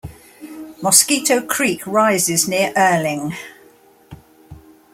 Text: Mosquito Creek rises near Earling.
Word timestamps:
Mosquito 0.81 1.45
Creek 1.45 1.85
rises 1.85 2.47
near 2.47 2.73
Earling. 2.75 3.35